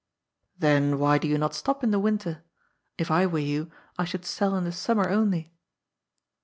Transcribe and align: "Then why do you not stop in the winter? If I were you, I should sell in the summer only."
"Then 0.57 0.97
why 0.97 1.19
do 1.19 1.27
you 1.27 1.37
not 1.37 1.53
stop 1.53 1.83
in 1.83 1.91
the 1.91 1.99
winter? 1.99 2.41
If 2.97 3.11
I 3.11 3.27
were 3.27 3.37
you, 3.37 3.69
I 3.99 4.03
should 4.05 4.25
sell 4.25 4.55
in 4.55 4.63
the 4.63 4.71
summer 4.71 5.07
only." 5.09 5.53